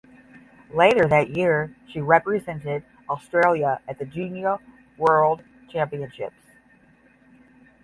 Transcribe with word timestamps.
Later 0.73 1.07
that 1.07 1.29
year 1.37 1.75
she 1.87 2.01
represented 2.01 2.83
Australia 3.07 3.79
at 3.87 3.99
the 3.99 4.05
Junior 4.05 4.57
World 4.97 5.43
Championships. 5.69 6.55